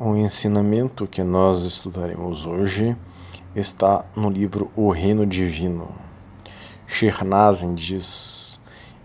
[0.00, 2.96] O ensinamento que nós estudaremos hoje
[3.52, 5.88] está no livro O Reino Divino.
[6.86, 8.60] Shernazin diz: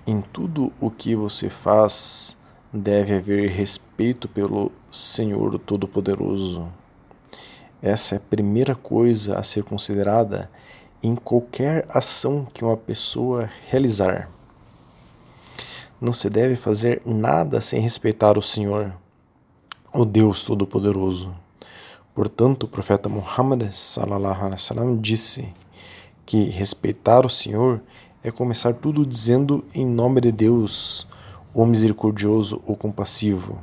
[0.06, 2.38] Em tudo o que você faz,
[2.72, 6.72] deve haver respeito pelo Senhor Todo-Poderoso.
[7.82, 10.48] Essa é a primeira coisa a ser considerada
[11.02, 14.30] em qualquer ação que uma pessoa realizar.
[16.00, 18.94] Não se deve fazer nada sem respeitar o Senhor
[19.94, 21.34] o Deus Todo-Poderoso.
[22.16, 25.54] Portanto, o profeta Muhammad sallallahu alaihi wasallam disse
[26.26, 27.80] que respeitar o Senhor
[28.24, 31.08] é começar tudo dizendo em nome de Deus,
[31.54, 33.60] o misericordioso ou compassivo.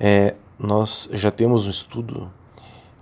[0.00, 2.30] É, nós já temos um estudo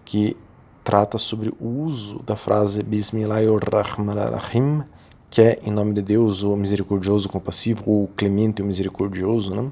[0.04, 0.36] que
[0.82, 4.82] trata sobre o uso da frase Bismillahirrahmanirrahim,
[5.30, 9.70] que é em nome de Deus, o misericordioso, compassivo, ou clemente, o misericordioso, né?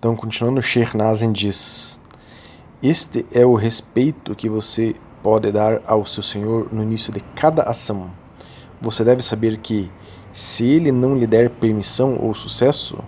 [0.00, 0.62] Então, continuando,
[0.94, 2.00] Nazim diz:
[2.82, 7.64] Este é o respeito que você pode dar ao seu Senhor no início de cada
[7.64, 8.10] ação.
[8.80, 9.92] Você deve saber que,
[10.32, 12.98] se ele não lhe der permissão ou sucesso,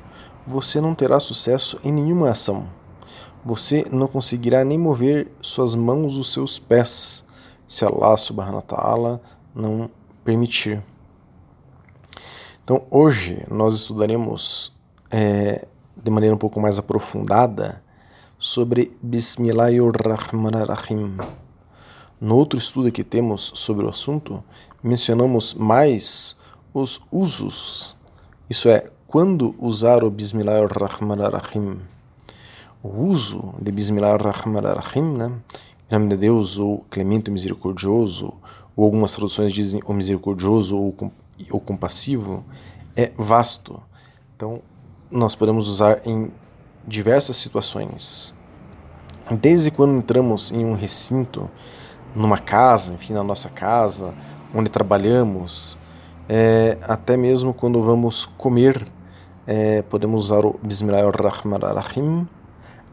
[0.46, 2.68] você não terá sucesso em nenhuma ação.
[3.42, 7.24] Você não conseguirá nem mover suas mãos ou seus pés,
[7.66, 9.22] se Allah subhanahu wa ta'ala
[9.54, 9.88] não
[10.22, 10.82] permitir.
[12.62, 14.76] Então, hoje nós estudaremos
[15.10, 17.82] é, de maneira um pouco mais aprofundada
[18.38, 21.16] sobre Bismillahirrahmanirrahim.
[22.20, 24.42] No outro estudo que temos sobre o assunto,
[24.82, 26.36] mencionamos mais
[26.74, 27.96] os usos,
[28.48, 31.80] isso é, quando usar o Bismillahirrahmanirrahim.
[32.82, 35.32] O uso de Bismillahirrahmanirrahim, né?
[35.90, 38.32] em nome de Deus, ou clemente ou misericordioso,
[38.74, 40.96] ou algumas traduções dizem o misericordioso ou,
[41.50, 42.44] o compassivo,
[42.96, 43.80] é vasto.
[44.34, 44.62] Então,
[45.12, 46.32] nós podemos usar em
[46.88, 48.34] diversas situações.
[49.30, 51.50] Desde quando entramos em um recinto,
[52.14, 54.14] numa casa, enfim, na nossa casa,
[54.54, 55.78] onde trabalhamos,
[56.28, 58.90] é, até mesmo quando vamos comer,
[59.46, 62.26] é, podemos usar o Bismillahirrahmanirrahim.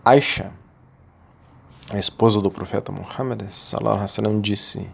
[0.04, 0.52] Aisha,
[1.92, 4.90] a esposa do profeta Muhammad, sallallahu alaihi disse: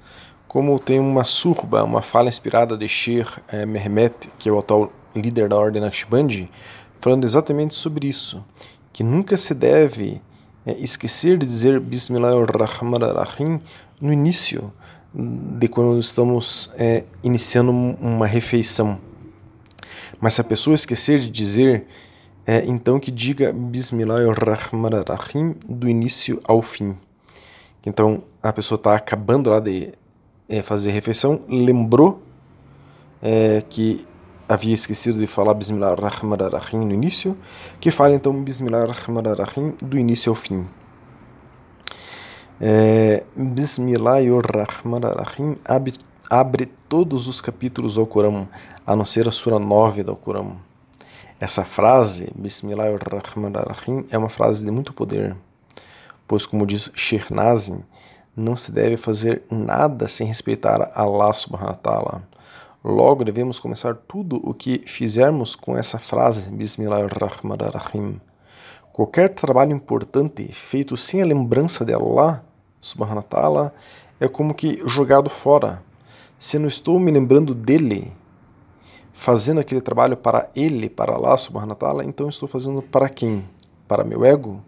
[0.47, 4.91] como tem uma surba, uma fala inspirada de Sheikh é, Mehmet, que é o atual
[5.15, 6.49] líder da Ordem Naqshbandi,
[6.99, 8.45] falando exatamente sobre isso,
[8.93, 10.21] que nunca se deve
[10.65, 13.59] é, esquecer de dizer Bismillah ar-Rahman ar-Rahim
[13.99, 14.71] no início
[15.11, 18.99] de quando estamos é, iniciando uma refeição.
[20.21, 21.87] Mas se a pessoa esquecer de dizer
[22.51, 26.97] é então que diga Bismillahirrahmanirrahim do início ao fim.
[27.85, 29.91] Então a pessoa está acabando lá de
[30.49, 32.23] é, fazer refeição, lembrou
[33.21, 34.03] é, que
[34.47, 37.37] havia esquecido de falar Bismillahirrahmanirrahim no início,
[37.79, 40.65] que fala então Bismillahirrahmanirrahim do início ao fim.
[42.59, 45.93] É, Bismillahirrahmanirrahim abre,
[46.27, 48.49] abre todos os capítulos ao Corão,
[48.87, 50.67] a não ser a Sura 9 do Corão.
[51.41, 55.37] Essa frase, Bismillahirrahmanirrahim, é uma frase de muito poder,
[56.27, 57.81] pois, como diz Sheikh Nazim,
[58.35, 62.23] não se deve fazer nada sem respeitar Allah subhanahu wa ta'ala.
[62.83, 68.19] Logo, devemos começar tudo o que fizermos com essa frase, Bismillahirrahmanirrahim.
[68.91, 72.43] Qualquer trabalho importante feito sem a lembrança de Allah
[72.81, 73.73] subhanahu wa ta'ala
[74.19, 75.81] é como que jogado fora.
[76.37, 78.11] Se não estou me lembrando dele,
[79.19, 83.43] fazendo aquele trabalho para ele, para Allah subhanahu então estou fazendo para quem?
[83.85, 84.61] Para meu ego?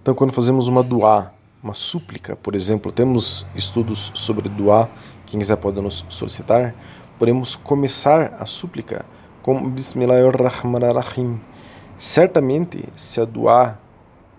[0.00, 4.88] Então quando fazemos uma dua, uma súplica, por exemplo, temos estudos sobre dua,
[5.26, 6.72] quem quiser pode nos solicitar,
[7.18, 9.04] podemos começar a súplica
[9.42, 11.40] com Bismillahirrahmanirrahim.
[11.98, 13.76] Certamente, se a dua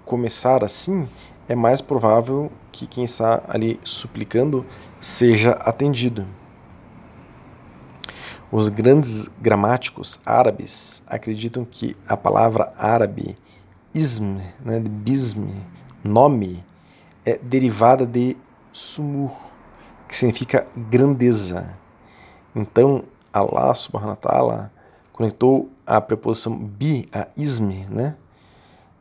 [0.06, 1.10] começar assim,
[1.46, 4.66] é mais provável que quem está ali suplicando
[4.98, 6.26] seja atendido.
[8.52, 13.36] Os grandes gramáticos árabes acreditam que a palavra árabe
[13.94, 15.50] ism, né, bism,
[16.04, 16.64] nome,
[17.24, 18.36] é derivada de
[18.74, 19.32] sumur,
[20.08, 21.76] que significa grandeza.
[22.56, 24.72] Então, Allah subhanahu wa ta'ala
[25.14, 28.16] conectou a preposição bi a ism, né,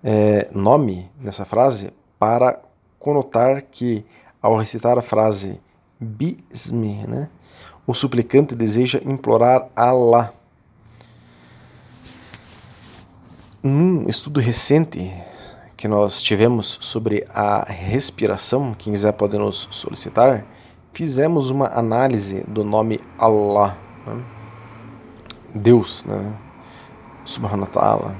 [0.04, 2.60] é, nome, nessa frase, para
[2.98, 4.04] conotar que,
[4.42, 5.58] ao recitar a frase
[5.98, 7.30] bism, né,
[7.88, 10.34] o suplicante deseja implorar Allah.
[13.62, 15.10] Num estudo recente
[15.74, 20.44] que nós tivemos sobre a respiração, quem quiser pode nos solicitar,
[20.92, 24.22] fizemos uma análise do nome Allah, né?
[25.54, 26.36] Deus, né?
[27.24, 28.14] Subhanahu wa ta'ala,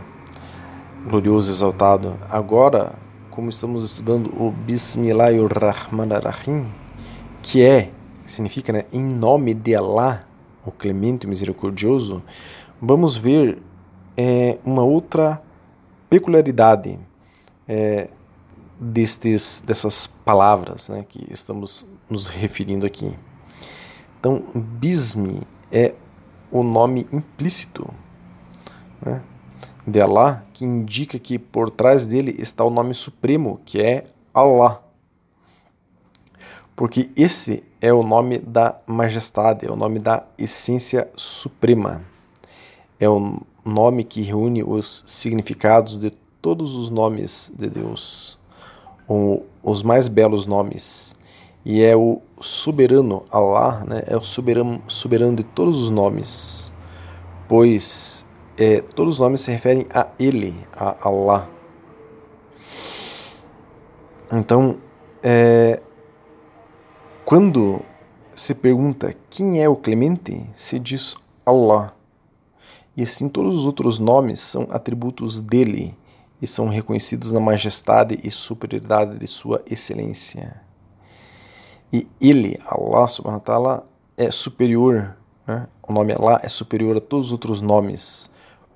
[1.07, 2.19] glorioso, exaltado.
[2.31, 2.95] Agora,
[3.31, 6.73] como estamos estudando o Bismillahirrahmanirrahim,
[7.43, 7.93] que é
[8.31, 10.27] significa né, em nome de Allah,
[10.65, 12.23] o clemente e misericordioso,
[12.81, 13.61] vamos ver
[14.17, 15.43] é, uma outra
[16.11, 16.99] peculiaridade
[17.67, 18.09] é,
[18.79, 23.17] destes, dessas palavras né, que estamos nos referindo aqui.
[24.19, 25.95] Então, Bismi é
[26.51, 27.89] o nome implícito
[29.01, 29.23] né,
[29.87, 34.83] de Allah, que indica que por trás dele está o nome supremo, que é Allah
[36.79, 42.03] porque esse é o nome da majestade, é o nome da essência suprema.
[42.99, 46.11] É o nome que reúne os significados de
[46.43, 48.39] todos os nomes de Deus,
[49.63, 51.15] os mais belos nomes.
[51.65, 54.03] E é o soberano Allah, né?
[54.07, 56.73] é o soberano, soberano de todos os nomes,
[57.49, 58.25] pois
[58.57, 61.49] é, todos os nomes se referem a Ele, a Allah.
[64.33, 64.79] Então,
[65.23, 65.81] é,
[67.29, 67.83] quando
[68.35, 71.15] se pergunta quem é o clemente, se diz
[71.45, 71.95] Allah.
[72.97, 75.95] E assim todos os outros nomes são atributos dele
[76.41, 80.63] e são reconhecidos na majestade e superioridade de sua excelência.
[81.93, 85.15] E ele, Allah subhanahu wa ta'ala, é superior,
[85.47, 85.69] né?
[85.87, 88.31] o nome Allah é superior a todos os outros nomes,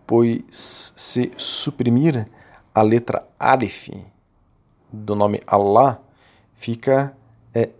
[0.06, 2.28] pois se suprimir
[2.74, 3.90] a letra Alif
[4.92, 6.02] do nome Allah,
[6.54, 7.16] fica
[7.54, 7.70] é,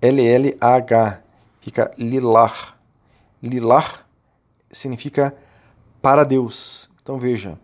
[0.00, 1.22] L-L-A-H,
[1.60, 2.78] fica lilar.
[3.42, 4.06] Lilar
[4.70, 5.34] significa
[6.02, 6.90] para Deus.
[7.02, 7.58] Então veja,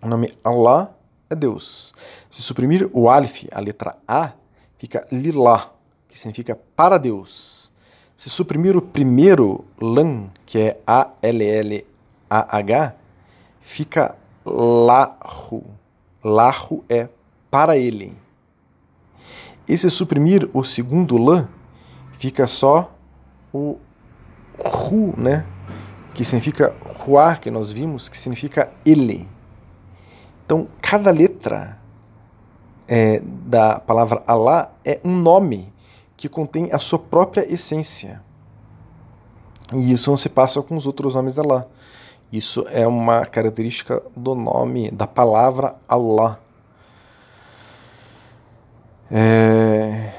[0.00, 0.94] o nome Allah
[1.30, 1.94] é Deus.
[2.28, 4.32] Se suprimir o alif, a letra A,
[4.78, 5.72] fica lilá,
[6.08, 7.72] que significa para Deus.
[8.16, 11.82] Se suprimir o primeiro lan, que é A-L-L-A-H,
[13.60, 15.64] fica lahu.
[16.22, 17.08] Lahu é
[17.50, 18.16] para ele.
[19.66, 21.48] E se suprimir o segundo lan,
[22.22, 22.94] fica só
[23.52, 23.80] o
[24.56, 25.44] ru, né?
[26.14, 29.28] Que significa ruar, que nós vimos, que significa ele.
[30.46, 31.80] Então, cada letra
[32.86, 35.74] é, da palavra Allah é um nome
[36.16, 38.22] que contém a sua própria essência.
[39.72, 41.66] E isso não se passa com os outros nomes de Allah.
[42.32, 46.38] Isso é uma característica do nome, da palavra Allah.
[49.10, 50.12] É...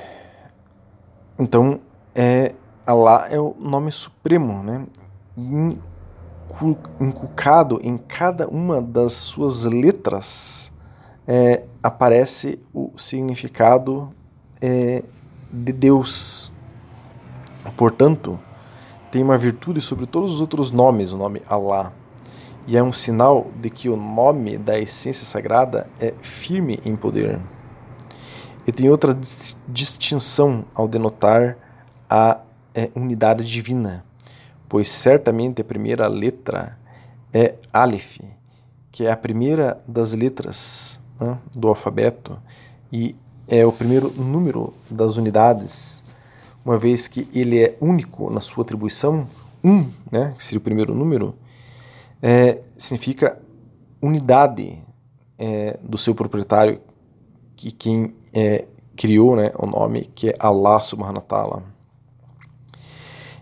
[1.40, 1.80] Então,
[2.16, 2.54] é,
[2.86, 4.86] Allah é o nome supremo, né?
[7.00, 10.72] Inculcado em cada uma das suas letras
[11.28, 14.14] é, aparece o significado
[14.62, 15.04] é,
[15.52, 16.52] de Deus.
[17.76, 18.40] Portanto,
[19.10, 21.94] tem uma virtude sobre todos os outros nomes, o nome Allah.
[22.68, 27.40] E é um sinal de que o nome da essência sagrada é firme em poder.
[28.66, 29.18] E tem outra
[29.68, 31.58] distinção ao denotar
[32.16, 32.42] a
[32.76, 34.06] é, unidade divina,
[34.70, 36.78] pois certamente a primeira letra
[37.34, 38.20] é Aleph,
[38.92, 42.40] que é a primeira das letras né, do alfabeto
[42.92, 43.16] e
[43.48, 46.04] é o primeiro número das unidades,
[46.64, 49.28] uma vez que ele é único na sua atribuição,
[49.64, 51.34] um, né, que seria o primeiro número,
[52.22, 53.40] é, significa
[54.00, 54.78] unidade
[55.40, 56.80] é, do seu proprietário,
[57.56, 58.66] que quem é,
[58.96, 61.73] criou né, o nome, que é Allah subhanahu wa ta'ala.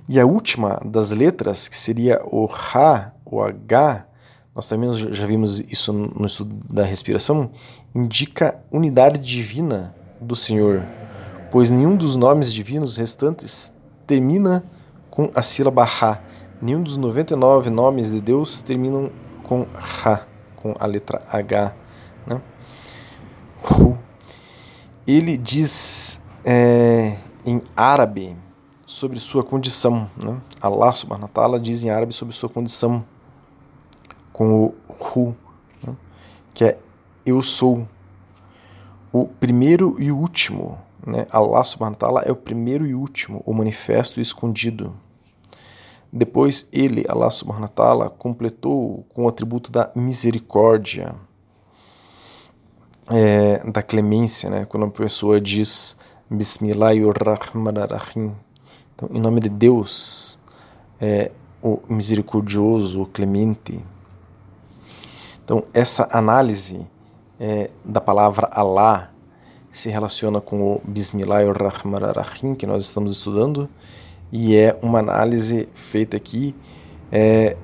[0.07, 4.05] E a última das letras, que seria o Ra, o H,
[4.53, 7.51] nós também já vimos isso no estudo da respiração,
[7.95, 10.85] indica unidade divina do Senhor,
[11.49, 13.73] pois nenhum dos nomes divinos restantes
[14.05, 14.63] termina
[15.09, 16.21] com a sílaba Ra,
[16.61, 19.09] Nenhum dos 99 nomes de Deus terminam
[19.41, 19.65] com
[20.05, 21.73] Ha, com a letra H.
[22.27, 22.39] Né?
[25.07, 28.37] Ele diz é, em árabe
[28.91, 30.09] sobre sua condição.
[30.21, 30.37] Né?
[30.59, 33.05] Allah subhanahu wa ta'ala diz em árabe sobre sua condição
[34.33, 35.33] com o Hu,
[35.81, 35.95] né?
[36.53, 36.77] que é
[37.25, 37.87] eu sou
[39.13, 40.77] o primeiro e o último.
[41.07, 41.25] Né?
[41.31, 44.93] Allah subhanahu wa ta'ala é o primeiro e último, o manifesto e escondido.
[46.11, 51.15] Depois ele, Allah subhanahu wa ta'ala, completou com o atributo da misericórdia,
[53.09, 54.65] é, da clemência, né?
[54.65, 55.95] quando uma pessoa diz
[56.29, 58.35] Bismillahirrahmanirrahim.
[59.01, 60.37] Então, em nome de Deus,
[60.99, 61.31] é,
[61.61, 63.83] o misericordioso, o clemente.
[65.43, 66.87] Então, essa análise
[67.39, 69.11] é, da palavra Allah
[69.71, 73.67] se relaciona com o Bismillahirrahmanirrahim que nós estamos estudando
[74.31, 76.53] e é uma análise feita aqui
[77.11, 77.57] é,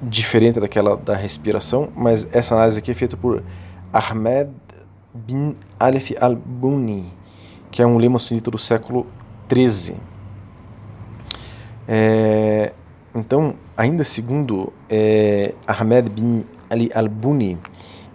[0.00, 3.42] diferente daquela da respiração, mas essa análise aqui é feita por
[3.92, 4.52] Ahmed
[5.12, 7.12] bin Alif al-Buni,
[7.70, 9.06] que é um lema sunita do século
[9.50, 10.15] XIII.
[11.88, 12.72] É,
[13.14, 17.58] então, ainda segundo é, Ahmed bin Ali al-Buni,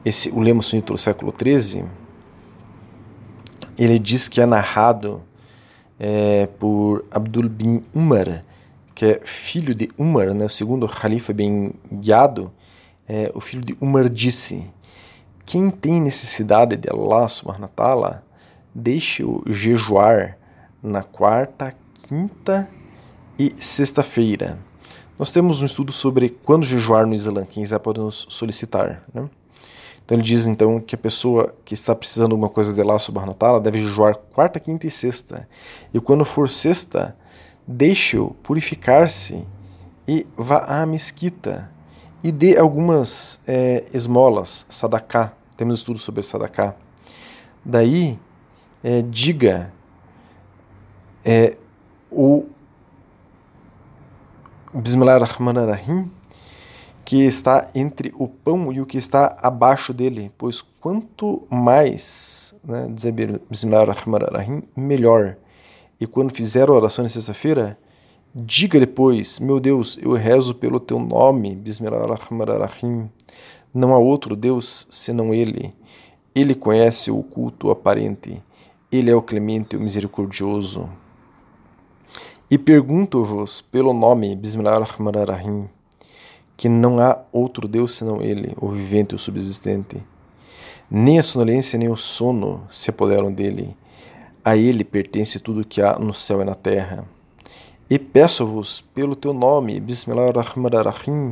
[0.03, 1.85] esse o lema sunita do século XIII,
[3.77, 5.21] ele diz que é narrado
[5.99, 8.43] é, por Abdul bin Umar,
[8.93, 12.51] que é filho de Umar, né, o segundo califa bem guiado,
[13.07, 14.67] é, o filho de Umar disse:
[15.45, 18.23] Quem tem necessidade de Allah subhanahu wa ta'ala,
[18.73, 20.37] deixe-o jejuar
[20.83, 21.73] na quarta,
[22.07, 22.80] quinta e
[23.57, 24.59] sexta-feira.
[25.17, 29.03] Nós temos um estudo sobre quando jejuar no Islã, quem quiser pode nos solicitar.
[29.13, 29.29] Né?
[30.03, 32.99] Então ele diz então que a pessoa que está precisando de alguma coisa de Allah
[32.99, 35.47] subhanahu wa ta'ala deve jejuar quarta, quinta e sexta.
[35.93, 37.15] E quando for sexta,
[37.67, 39.45] deixe-o purificar-se
[40.07, 41.71] e vá à mesquita
[42.23, 45.33] e dê algumas é, esmolas, sadaká.
[45.55, 46.75] Temos estudo sobre sadaká.
[47.63, 48.19] Daí,
[48.83, 49.71] é, diga
[51.23, 51.55] é,
[52.11, 52.45] o
[54.73, 56.09] Bismillahirrahmanirrahim
[57.03, 62.87] que está entre o pão e o que está abaixo dele, pois quanto mais, né,
[62.89, 65.35] dizer Bismillahirrahmanirrahim, melhor.
[65.99, 67.77] E quando fizer a oração na sexta-feira,
[68.33, 73.11] diga depois, meu Deus, eu rezo pelo teu nome, Bismillahirrahmanirrahim.
[73.73, 75.75] Não há outro Deus senão Ele.
[76.33, 78.41] Ele conhece o oculto aparente.
[78.89, 80.89] Ele é o clemente o misericordioso.
[82.51, 85.69] E pergunto-vos pelo nome, Bismillahirrahmanirrahim
[86.57, 90.03] que não há outro Deus senão Ele, o vivente e o subsistente.
[90.89, 93.73] Nem a sonolência nem o sono se apoderam dele.
[94.43, 97.05] A Ele pertence tudo o que há no céu e na terra.
[97.89, 101.31] E peço-vos pelo teu nome, Bismillahirrahmanirrahim,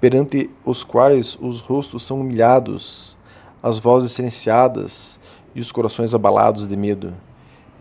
[0.00, 3.18] perante os quais os rostos são humilhados,
[3.60, 5.18] as vozes silenciadas
[5.52, 7.12] e os corações abalados de medo.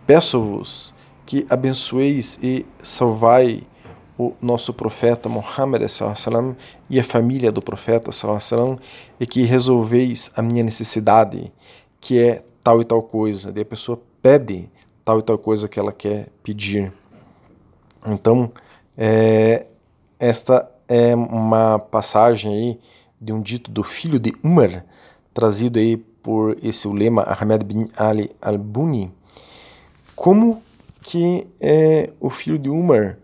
[0.07, 3.63] Peço-vos que abençoeis e salvai
[4.17, 6.55] o nosso profeta Muhammad sallam,
[6.89, 8.77] e a família do profeta sallam,
[9.19, 11.51] e que resolveis a minha necessidade,
[11.99, 13.51] que é tal e tal coisa.
[13.51, 14.69] Daí a pessoa pede
[15.03, 16.93] tal e tal coisa que ela quer pedir.
[18.05, 18.51] Então,
[18.97, 19.65] é,
[20.19, 22.79] esta é uma passagem aí
[23.19, 24.85] de um dito do filho de Umar,
[25.33, 29.11] trazido aí por esse ulema Ahmed bin Ali al-Buni,
[30.15, 30.61] como
[31.03, 33.17] que é, o filho de Umar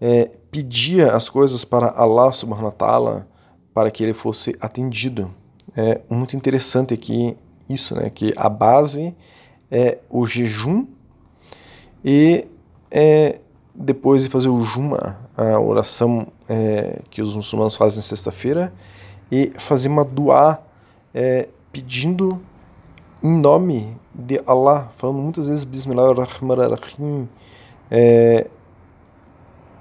[0.00, 3.28] é, pedia as coisas para Allah subhanahu wa ta'ala
[3.72, 5.30] para que ele fosse atendido.
[5.76, 7.36] É muito interessante aqui
[7.68, 8.08] isso, né?
[8.10, 9.14] Que a base
[9.70, 10.86] é o jejum
[12.04, 12.46] e
[12.90, 13.40] é,
[13.74, 18.72] depois de fazer o Juma, a oração é, que os muçulmanos fazem sexta-feira,
[19.32, 20.62] e fazer uma dua
[21.12, 22.40] é, pedindo
[23.24, 27.26] em nome de Allah, falando muitas vezes Bismillahirrahmanirrahim,
[27.90, 28.50] é,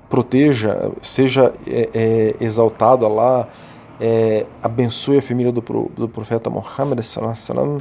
[0.10, 3.50] proteja, seja é, é, exaltado Allah,
[4.00, 7.80] é, abençoe a família do, do profeta Muhammad salam,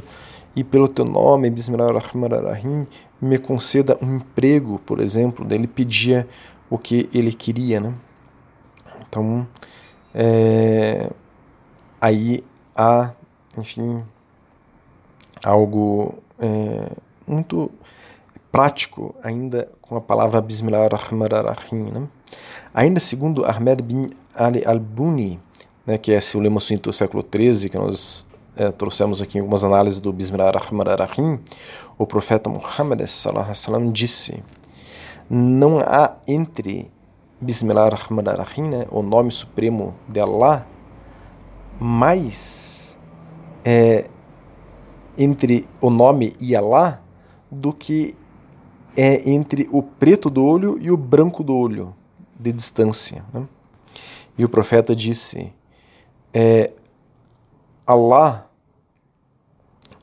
[0.53, 2.85] e pelo teu nome, Bismillahirrahmanirrahim,
[3.21, 5.47] me conceda um emprego, por exemplo.
[5.49, 6.27] Ele pedia
[6.69, 7.93] o que ele queria, né?
[9.07, 9.47] Então,
[10.13, 11.09] é,
[12.01, 12.43] aí
[12.75, 13.13] há,
[13.57, 14.03] enfim,
[15.43, 16.89] algo é,
[17.27, 17.69] muito
[18.51, 22.07] prático ainda com a palavra Bismillahirrahmanirrahim, né?
[22.73, 25.39] Ainda segundo Ahmed bin Ali al-Buni,
[25.85, 29.63] né, que é esse ulema sunnita do século XIII, que nós é, trouxemos aqui algumas
[29.63, 31.39] análises do Bismillah ar-Rahman
[31.97, 34.43] o profeta Muhammad sallam, disse:
[35.29, 36.91] Não há entre
[37.41, 40.65] Bismillahirrahmanirrahim, né, o nome supremo de Allah,
[41.79, 42.97] mais
[43.65, 44.07] é,
[45.17, 47.01] entre o nome e Allah
[47.51, 48.15] do que
[48.95, 51.95] é entre o preto do olho e o branco do olho,
[52.39, 53.23] de distância.
[53.33, 53.47] Né?
[54.37, 55.51] E o profeta disse:
[56.33, 56.73] é,
[57.85, 58.49] Allah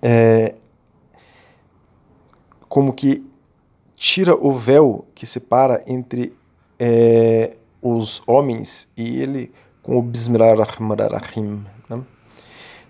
[0.03, 0.55] é,
[2.69, 3.25] como que
[3.97, 6.35] tira o véu que separa entre
[6.79, 9.53] é, os homens e ele
[9.83, 11.65] com o Bismillah ar-Rahman ar-Rahim.
[11.89, 12.03] Né?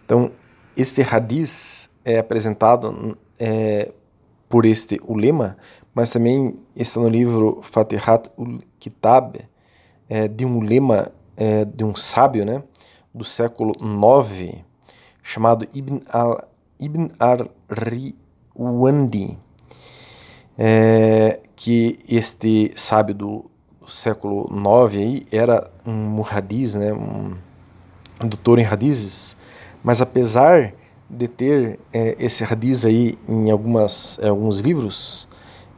[0.05, 0.31] Então,
[0.77, 3.93] este hadith é apresentado é,
[4.49, 5.57] por este ulema,
[5.95, 9.38] mas também está no livro Fatihat ul-Kitab,
[10.09, 12.62] é, de um ulema, é, de um sábio, né,
[13.14, 14.59] do século IX,
[15.23, 16.49] chamado Ibn, al,
[16.79, 18.19] Ibn ar-Riwandi,
[20.59, 23.50] é, que este sábio do
[23.87, 27.37] século IX aí era um muhadiz, né, um,
[28.21, 29.37] doutor em hadizes,
[29.83, 30.75] mas apesar
[31.11, 35.29] de ter é, esse hadiz aí em algumas, em alguns livros,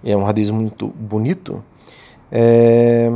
[0.05, 1.65] é um hadiz muito bonito,
[2.31, 3.11] é,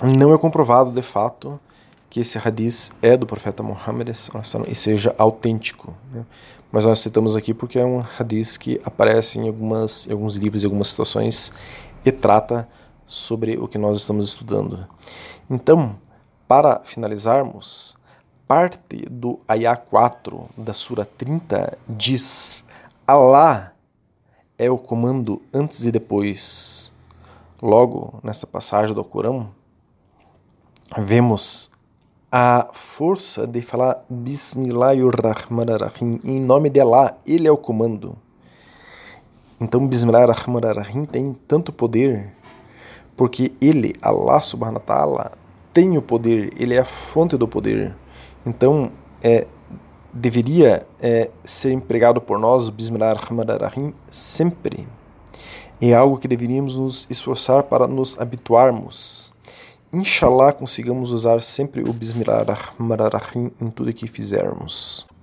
[0.00, 1.60] não é comprovado de fato
[2.08, 4.10] que esse hadiz é do profeta Muhammad
[4.68, 5.94] e seja autêntico.
[6.12, 6.26] Né?
[6.70, 10.62] Mas nós citamos aqui porque é um hadiz que aparece em, algumas, em alguns livros,
[10.62, 11.52] em algumas situações
[12.04, 12.68] e trata
[13.06, 14.86] sobre o que nós estamos estudando.
[15.48, 15.96] Então,
[16.46, 17.96] para finalizarmos,
[18.52, 22.66] parte do Ayah 4 da Sura 30 diz:
[23.06, 23.72] Allah
[24.58, 26.92] é o comando antes e depois.
[27.62, 29.48] Logo, nessa passagem do Corão,
[30.98, 31.70] vemos
[32.30, 38.18] a força de falar Bismillahirrahmanirrahim em nome de Allah, ele é o comando.
[39.58, 42.30] Então, Bismillahirrahmanirrahim tem tanto poder
[43.16, 45.32] porque ele, Allah subhanahu wa ta'ala,
[45.72, 48.01] tem o poder, ele é a fonte do poder.
[48.44, 48.90] Então,
[49.22, 49.46] é,
[50.12, 54.86] deveria é, ser empregado por nós, o Bismillah ar-Rahman sempre.
[55.80, 59.32] É algo que deveríamos nos esforçar para nos habituarmos.
[59.92, 65.06] Inshallah, consigamos usar sempre o Bismillah ar-Rahman em tudo que fizermos.